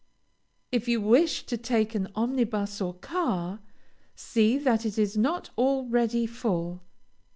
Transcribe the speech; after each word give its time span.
If 0.71 0.87
you 0.87 0.99
wish 0.99 1.45
to 1.45 1.57
take 1.57 1.93
an 1.93 2.07
omnibus 2.15 2.81
or 2.81 2.95
car, 2.95 3.59
see 4.15 4.57
that 4.57 4.83
it 4.83 4.97
is 4.97 5.15
not 5.15 5.51
already 5.59 6.25
full. 6.25 6.81